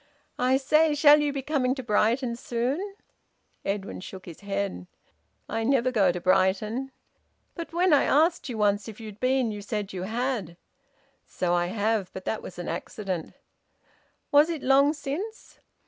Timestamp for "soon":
2.35-2.95